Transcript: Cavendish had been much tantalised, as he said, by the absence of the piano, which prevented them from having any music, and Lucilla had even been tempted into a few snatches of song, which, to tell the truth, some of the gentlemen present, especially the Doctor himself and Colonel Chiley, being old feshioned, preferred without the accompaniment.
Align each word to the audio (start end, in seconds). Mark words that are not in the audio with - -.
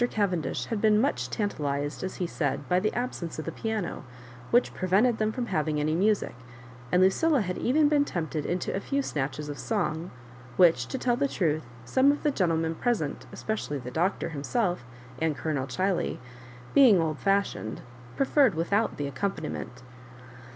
Cavendish 0.09 0.65
had 0.65 0.81
been 0.81 0.99
much 0.99 1.29
tantalised, 1.29 2.03
as 2.03 2.15
he 2.15 2.25
said, 2.25 2.67
by 2.67 2.79
the 2.79 2.91
absence 2.95 3.37
of 3.37 3.45
the 3.45 3.51
piano, 3.51 4.03
which 4.49 4.73
prevented 4.73 5.19
them 5.19 5.31
from 5.31 5.45
having 5.45 5.79
any 5.79 5.93
music, 5.93 6.33
and 6.91 7.03
Lucilla 7.03 7.41
had 7.41 7.59
even 7.59 7.87
been 7.87 8.03
tempted 8.03 8.43
into 8.43 8.75
a 8.75 8.79
few 8.79 9.03
snatches 9.03 9.47
of 9.47 9.59
song, 9.59 10.09
which, 10.57 10.87
to 10.87 10.97
tell 10.97 11.15
the 11.15 11.27
truth, 11.27 11.65
some 11.85 12.11
of 12.11 12.23
the 12.23 12.31
gentlemen 12.31 12.73
present, 12.73 13.27
especially 13.31 13.77
the 13.77 13.91
Doctor 13.91 14.29
himself 14.29 14.83
and 15.21 15.37
Colonel 15.37 15.67
Chiley, 15.67 16.17
being 16.73 16.99
old 16.99 17.19
feshioned, 17.19 17.81
preferred 18.15 18.55
without 18.55 18.97
the 18.97 19.05
accompaniment. 19.05 19.83